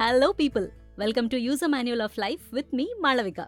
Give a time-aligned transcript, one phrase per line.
[0.00, 0.66] Hello people
[0.98, 3.40] welcome to use a manual of life with me Malavika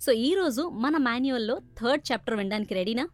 [0.00, 3.04] so ఈరోజు మన మాన్యువల్లో third chapter వినడానికి రెడీనా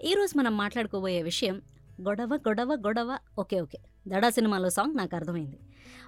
[0.00, 1.62] ఈరోజు మనం మాట్లాడుకోబోయే విషయం
[2.00, 3.78] గొడవ గొడవ గొడవ ఓకే ఓకే.
[4.06, 5.58] దడా సినిమాలో సాంగ్ నాకు అర్థమైంది.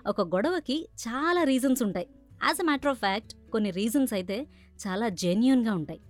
[0.06, 2.08] ఒక గొడవకి చాలా రీజన్స్ ఉంటాయి.
[2.44, 4.38] As a matter of fact కొన్ని రీజన్స్ అయితే
[4.86, 6.00] చాలా జెన్యున్గా ఉంటాయి.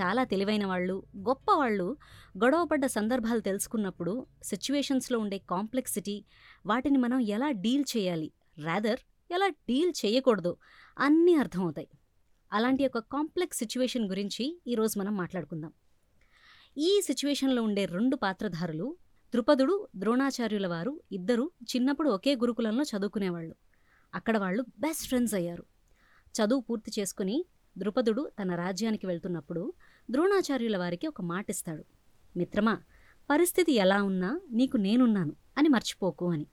[0.00, 1.98] చాలా తెలివైన వాళ్ళు గొప్ప వాళ్ళు
[2.38, 6.24] గొడవపడ్డ సందర్భాలు తెలుసుకున్నప్పుడు సిచ్యువేషన్స్లో ఉండే కాంప్లెక్సిటీ
[6.66, 8.32] వాటిని మనం ఎలా డీల్ చేయాలి?
[8.58, 10.56] రాదర్ ఎలా డీల్ చేయకూడదు
[10.98, 11.88] అన్నీ అర్థమవుతాయి.
[12.52, 15.72] అలాంటి ఒక కాంప్లెక్స్ సిచ్యువేషన్ గురించి ఈరోజు మనం మాట్లాడుకుందాం.
[16.78, 18.96] ఈ సిచ్యువేషన్లో ఉండే రెండు పాత్రధారులు
[19.32, 23.54] ద్రుపదుడు ద్రోణాచార్యుల వారు ఇద్దరు చిన్నప్పుడు ఒకే గురుకులంలో చదువుకునేవాళ్ళు.
[24.14, 25.64] అక్కడ వాళ్ళు బెస్ట్ ఫ్రెండ్స్ అయ్యారు.
[26.36, 27.44] చదువు పూర్తి చేసుకుని
[27.78, 29.72] ద్రుపదుడు తన రాజ్యానికి వెళ్తున్నప్పుడు
[30.10, 31.84] ద్రోణాచార్యుల వారికి ఒక మాట ఇస్తాడు
[32.36, 32.78] మిత్రమా
[33.30, 36.46] పరిస్థితి ఎలా ఉన్నా నీకు నేనున్నాను అని మర్చిపోకు అని.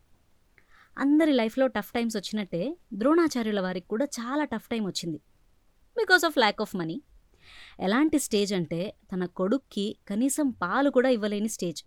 [0.98, 5.18] అందరి లైఫ్లో టఫ్ టైమ్స్ వచ్చినట్టే ద్రోణాచార్యుల వారికి కూడా చాలా టఫ్ టైం వచ్చింది.
[5.98, 7.02] Because of lack of money
[7.80, 11.84] ఎలాంటి స్టేజ్ అంటే తన కొడుక్కి కనీసం పాలు కూడా ఇవ్వలేని స్టేజ్.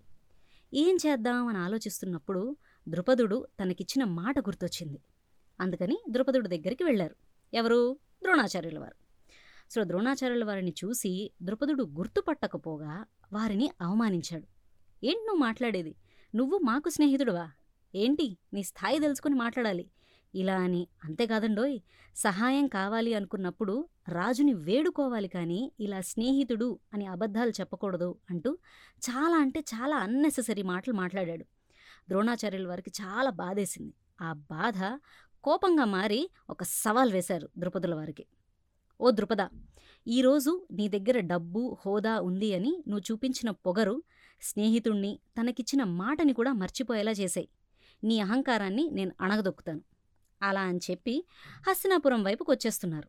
[0.75, 2.57] ఏం చేద్దాం అని ఆలోచిస్తున్నప్పుడు
[2.89, 5.01] ద్రుపదుడు తనకిచ్చిన మాట గుర్తొచ్చింది.
[5.61, 7.17] అందుకని ద్రుపదుడు దగ్గరికి వెళ్ళారు.
[7.55, 7.99] ఎవరు?
[8.23, 8.95] ద్రోణాచార్యుల వారు.
[9.75, 14.47] సో ద్రోణాచార్యుల వారిని చూసి ద్రుపదుడు గుర్తుపట్టకపోగా వారిని అవమానించాడు.
[15.07, 15.95] ఏంటి నువ్వు మాట్లాడేది?
[16.35, 17.51] నువ్వు మాకు స్నేహితుడువా?
[17.95, 18.39] ఏంటి?
[18.53, 19.91] నీ స్థాయి తెలుసుకుని మాట్లాడాలి.
[20.35, 21.79] ఇలా అని అంతేకాదండోయ్
[22.17, 28.59] సహాయం కావాలి అనుకున్నప్పుడు రాజుని వేడుకోవాలి కానీ ఇలా స్నేహితుడు అని అబద్ధాలు చెప్పకూడదు అంటూ
[29.11, 31.45] చాలా అంటే చాలా అన్నెసెసరీ మాటలు మాట్లాడాడు.
[32.09, 33.95] ద్రోణాచార్యుల వారికి చాలా బాధేసింది.
[34.21, 34.99] ఆ బాధ
[35.45, 38.27] కోపంగా మారి ఒక సవాల్ వేశారు ద్రుపదుల వారికి.
[39.01, 39.49] ఓ ద్రుపద
[40.07, 44.03] ఈరోజు నీ దగ్గర డబ్బు హోదా ఉంది అని నువ్వు చూపించిన పొగరు
[44.43, 47.49] స్నేహితుణ్ణి తనకిచ్చిన మాటని కూడా మర్చిపోయేలా చేశాయి.
[48.05, 49.81] నీ అహంకారాన్ని నేను అణగదొక్కుతాను.
[50.43, 51.25] అలా అని చెప్పి
[51.69, 53.09] హస్తినాపురం వైపుకు వచ్చేస్తున్నారు.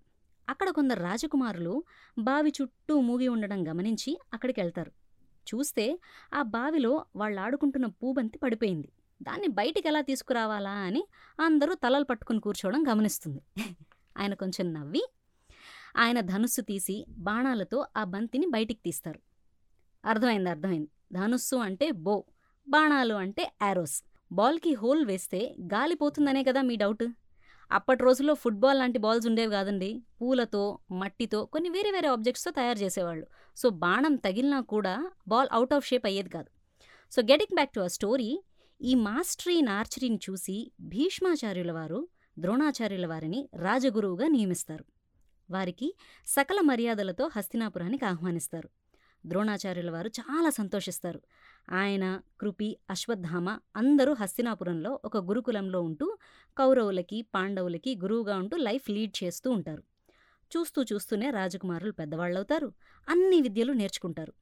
[0.49, 1.83] అక్కడ కొందరు రాజకుమారులు
[2.19, 4.91] బావి చుట్టూ మూగి ఉండడం గమనించి అక్కడికి వెళ్తారు.
[5.47, 5.99] చూస్తే
[6.33, 8.89] ఆ బావిలో వాళ్ళు ఆడుకుంటున్న పూబంతి పడిపోయింది.
[9.23, 11.07] దాన్ని బయటికి ఎలా తీసుకురావాలా అని
[11.39, 13.41] అందరూ తలలు పట్టుకుని కూర్చోవడం గమనిస్తుంది.
[14.17, 15.11] ఆయన కొంచెం నవ్వి
[15.97, 19.19] ఆయన ధనుస్సు తీసి బాణాలతో ఆ బంతిని బయటికి తీస్తారు.
[20.05, 20.89] అర్థమైంది అర్థమైంది.
[21.13, 22.23] ధనుస్సు అంటే బో
[22.69, 24.03] బాణాలు అంటే యారోస్.
[24.31, 27.07] బాల్కి హోల్ వేస్తే గాలిపోతుందనే కదా మీ డౌట్?
[27.71, 30.01] అప్పటి రోజుల్లో ఫుట్బాల్ లాంటి బాల్స్ ఉండేవి కాదండి.
[30.21, 33.27] పూలతో మట్టితో కొన్ని వేరే వేరే ఆబ్జెక్ట్స్తో తయారు చేసేవాళ్ళు.
[33.57, 36.49] సో బాణం తగిలినా కూడా బాల్ అవుట్ ఆఫ్ షేప్ అయ్యేది కాదు.
[37.11, 38.43] So getting back to a story
[38.81, 42.07] ఈ మాస్టరీ ఇన్ ఆర్చరీని చూసి భీష్మాచార్యుల వారు
[42.39, 44.85] ద్రోణాచార్యుల వారిని రాజగురువుగా నియమిస్తారు.
[45.51, 45.95] వారికి
[46.27, 48.69] సకల మర్యాదలతో హస్తినాపురానికి ఆహ్వానిస్తారు.
[49.27, 51.21] ద్రోణాచార్యుల వారు చాలా సంతోషిస్తారు.
[51.71, 56.17] ఆయన కృపి అశ్వత్థామ అందరూ హస్తినాపురంలో ఒక గురుకులంలో ఉంటూ
[56.57, 59.83] కౌరవులకి పాండవులకి గురువుగా ఉంటూ లైఫ్ లీడ్ చేస్తూ ఉంటారు.
[60.57, 62.73] చూస్తూ చూస్తూనే రాజకుమారులు పెద్దవాళ్ళవుతారు.
[63.09, 64.33] అన్ని విద్యలు నేర్చుకుంటారు.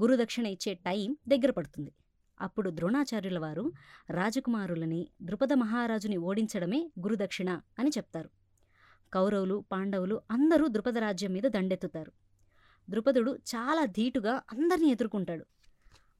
[0.00, 1.92] గురుదక్షిణ ఇచ్చే టైం దగ్గర పడుతుంది.
[2.40, 3.72] అప్పుడు ద్రోణాచార్యుల వారు
[4.10, 8.30] రాజకుమారులని ద్రుపద మహారాజుని ఓడించడమే గురుదక్షిణ అని చెప్తారు.
[9.12, 12.12] కౌరవులు పాండవులు అందరూ ద్రుపద రాజ్యం మీద దండెత్తుతారు.
[12.90, 15.46] ద్రుపదుడు చాలా ధీటుగా అందరినీ ఎదుర్కొంటాడు.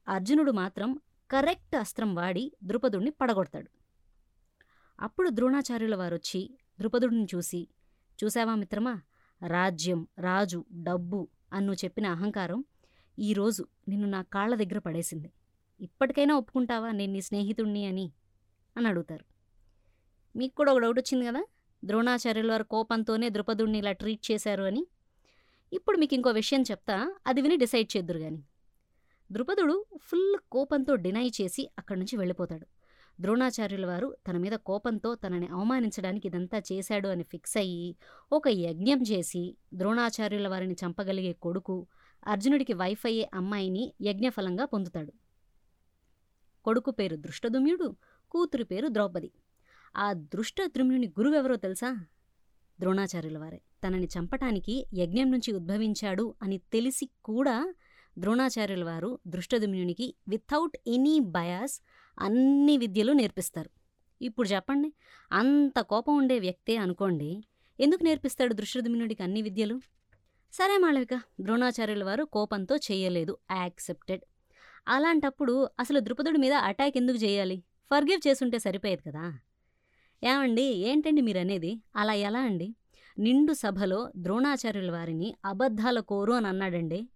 [0.07, 0.99] అర్జునుడు మాత్రం
[1.31, 3.69] కరెక్ట్ అస్త్రం వాడి ద్రుపదుడిని పడగొడతాడు.
[5.01, 7.67] అప్పుడు ద్రోణాచార్యుల వారొచ్చి ద్రుపదుడిని చూసి
[8.23, 9.01] చూసావా మిత్రమా?
[9.47, 12.63] రాజ్యం రాజు డబ్బు అన్ను చెప్పిన అహంకారం
[13.19, 15.31] ఈరోజు నిన్ను నా కాళ్ళ దగ్గర పడేసింది.
[15.81, 18.11] ఇప్పటికైనా ఒప్పుకుంటావా నేను నీ స్నేహితుణ్ణి అని?
[18.77, 19.25] అని అడుగుతారు.
[20.35, 21.45] మీకు కూడా ఒక డౌట్ వచ్చింది కదా?
[21.85, 24.87] ద్రోణాచార్యుల వారు కోపంతోనే ద్రుపదుడిని ఇలా ట్రీట్ చేశారు అని?
[25.73, 27.15] ఇప్పుడు మీకు ఇంకో విషయం చెప్తా.
[27.27, 28.43] అది విని డిసైడ్ చేద్దురు గాని.
[29.31, 32.67] ద్రుపదుడు ఫుల్ కోపంతో డినై చేసి అక్కడి నుంచి వెళ్ళిపోతాడు.
[33.21, 37.95] ద్రోణాచార్యుల వారు తన మీద కోపంతో తనని అవమానించడానికి ఇదంతా చేశాడు అని ఫిక్స్ అయ్యి
[38.31, 41.87] ఒక యజ్ఞం చేసి ద్రోణాచార్యుల వారిని చంపగలిగే కొడుకు
[42.27, 45.13] అర్జునుడికి వైఫ్ అయ్యే అమ్మాయిని యజ్ఞఫలంగా పొందుతాడు.
[46.63, 47.95] కొడుకు పేరు దృష్టదుమ్యుడు
[48.31, 49.31] కూతురు పేరు ద్రౌపది.
[49.97, 52.05] ఆ దృష్టద్రుమ్యుని గురువెవరో తెలుసా?
[52.79, 53.61] ద్రోణాచార్యుల వారే.
[53.87, 57.73] తనని చంపటానికి యజ్ఞం నుంచి ఉద్భవించాడు అని తెలిసి కూడా
[58.19, 61.81] ద్రోణాచార్యుల వారు దృష్టదుమ్యునికి వితౌట్ ఎనీ బయాస్
[62.19, 63.69] అన్ని విద్యలు నేర్పిస్తారు.
[64.21, 64.93] ఇప్పుడు చెప్పండి
[65.31, 67.43] అంత కోపం ఉండే వ్యక్తే అనుకోండి
[67.79, 69.79] ఎందుకు నేర్పిస్తాడు దృష్టదుమ్యునికి అన్ని విద్యలు?
[70.53, 74.21] సరే మాళవిక ద్రోణాచార్యుల వారు కోపంతో చేయలేదు యాక్సెప్టెడ్
[74.87, 77.63] అలాంటప్పుడు అసలు ద్రుపదుడి మీద అటాక్ ఎందుకు చేయాలి?
[77.91, 79.39] ఫర్గివ్ చేసుంటే సరిపోయేది కదా.
[80.23, 80.61] ఏమండి?
[80.61, 81.81] ఏంటండి మీరనేది?
[81.95, 82.75] అలా ఎలా అండి?
[83.19, 87.07] నిండు సభలో ద్రోణాచార్యుల వారిని అబద్ధాల కోరు అని అన్నాడండి.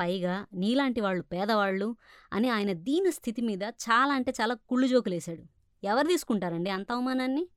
[0.00, 1.96] పైగా నీలాంటి వాళ్ళు పేదవాళ్ళు
[2.32, 5.42] అని ఆయన దీన స్థితి మీద చాలా అంటే చాలా కుళ్ళు జోకులేశాడు.
[5.84, 7.48] ఎవరు తీసుకుంటారండి అంత అవమానాన్ని?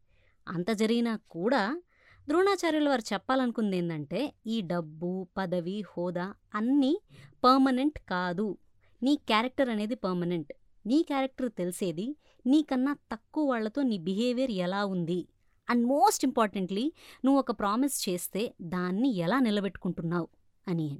[0.48, 1.82] అంత జరిగినా కూడా
[2.28, 7.02] ద్రోణాచార్యుల వారు చెప్పాలనుకుంది ఏంటంటే ఈ డబ్బు పదవి హోదా అన్నీ
[7.44, 8.58] పర్మనెంట్ కాదు.
[9.04, 10.54] నీ క్యారెక్టర్ అనేది పర్మనెంట్.
[10.86, 12.16] నీ క్యారెక్టర్ తెలిసేది
[12.46, 15.28] నీకన్నా తక్కువ వాళ్ళతో నీ బిహేవియర్ ఎలా ఉంది?
[15.70, 16.94] అండ్ మోస్ట్ ఇంపార్టెంట్లీ
[17.26, 20.28] నువ్వు ఒక ప్రామిస్ చేస్తే దాన్ని ఎలా నిలబెట్టుకుంటున్నావు?
[20.68, 21.00] అని అని.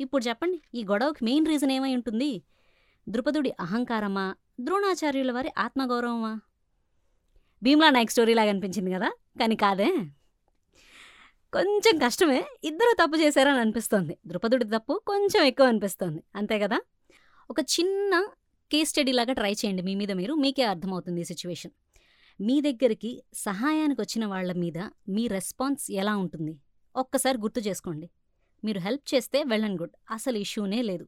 [0.00, 2.42] ఇప్పుడు చెప్పండి ఈ గొడవకి మెయిన్ రీజన్ ఏమై ఉంటుంది?
[3.08, 4.34] ద్రుపదుడి అహంకారమా?
[4.60, 6.40] ద్రోణాచార్యుల వారి ఆత్మగౌరవమా?
[7.62, 9.08] భీమ్లా నాయక్ స్టోరీ లాగా అనిపించింది కదా?
[9.40, 9.86] కానీ కాదే.
[11.52, 14.18] కొంచెం కష్టమే ఇద్దరు తప్పు చేశారని అనిపిస్తోంది.
[14.26, 16.22] ద్రుపదుడి తప్పు కొంచెం ఎక్కువ అనిపిస్తోంది.
[16.36, 16.80] అంతే కదా?
[17.50, 18.28] ఒక చిన్న
[18.70, 19.82] కేస్ స్టడీ లాగా ట్రై చేయండి.
[19.82, 21.72] మీ మీద మీరు మీకే అర్థమవుతుంది ఈ సిచ్యువేషన్
[22.40, 24.78] మీ దగ్గరికి సహాయానికి వచ్చిన వాళ్ళ మీద
[25.08, 26.54] మీ రెస్పాన్స్ ఎలా ఉంటుంది?
[26.96, 28.10] ఒక్కసారి గుర్తు చేసుకోండి.
[28.64, 29.94] మీరు హెల్ప్ చేస్తే వెల్ అండ్ గుడ్.
[30.10, 31.06] అసలు ఇష్యూనే లేదు.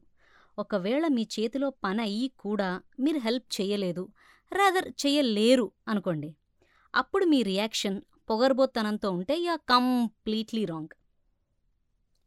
[0.57, 2.69] ఒకవేళ మీ చేతిలో పని అయ్యి కూడా
[2.99, 4.03] మీరు హెల్ప్ చేయలేదు
[4.51, 6.35] రాదర్ చేయలేరు అనుకోండి.
[6.95, 10.93] అప్పుడు మీ రియాక్షన్ పొగరబోత్తనంతో ఉంటే యా కంప్లీట్లీ రాంగ్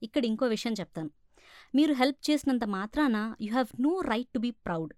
[0.03, 1.11] ఇక్కడ ఇంకో విషయం చెప్తాను.
[1.75, 4.93] మీరు హెల్ప్ చేసినంత మాత్రాన you have no right to be proud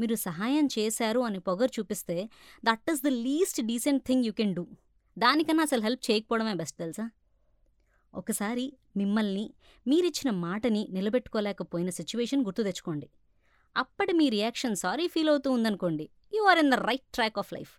[0.00, 2.28] మీరు సహాయం చేశారు అని పొగరు చూపిస్తే
[2.64, 4.66] that is the least decent thing you can do
[5.18, 7.10] దానికన్నా అసలు హెల్ప్ చేయకపోవడమే బెస్ట్ తెలుసా?
[8.14, 9.54] ఒకసారి మిమ్మల్ని
[9.86, 13.08] మీరిచ్చిన మాటని నిలబెట్టుకోలేకపోయిన సిచ్యువేషన్ గుర్తు తెచ్చుకోండి.
[13.76, 17.72] అప్పటి మీ రియాక్షన్ సారీ ఫీల్ అవుతూ ఉందనుకోండి you are in the right track of life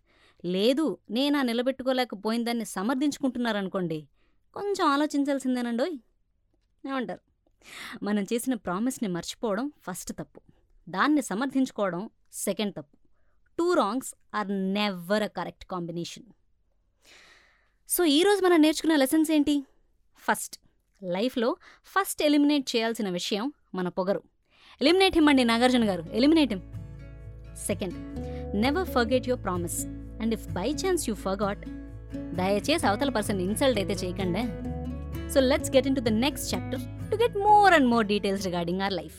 [0.45, 4.07] లేదు నేనా నిలబెట్టుకోలేకపోయిందాన్ని సమర్థించుకుంటున్నారనుకోండి
[4.53, 5.97] కొంచెం ఆలోచించాల్సిందేనండోయ్?
[6.87, 7.19] ఏమంటారు?
[8.03, 10.41] మనం చేసిన ప్రామిస్ని మర్చిపోవడం ఫస్ట్ తప్పు.
[10.89, 12.95] దాన్ని సమర్థించుకోవడం సెకండ్ తప్పు.
[13.57, 16.25] Two wrongs are never a correct combination
[17.89, 19.55] so ఈరోజు మనం నేర్చుకున్న లెసన్స్ ఏంటి?
[20.17, 20.55] ఫస్ట్
[21.03, 21.55] లైఫ్లో
[21.85, 24.21] ఫస్ట్ ఎలిమినేట్ చేయాల్సిన విషయం మన పొగరు.
[24.81, 26.03] ఎలిమినేట్ హిమ్ అండి Nagarjuna garu.
[26.13, 26.63] Eliminate him
[27.67, 27.95] second
[28.57, 29.85] never forget your promise
[30.21, 31.63] and if by chance you forgot
[32.39, 34.43] దయచేసి అవతల పర్సన్ ఇన్సల్ట్ అయితే చేయకండి.
[35.33, 38.93] So let's get into the next chapter to get more and more details regarding our
[38.93, 39.17] life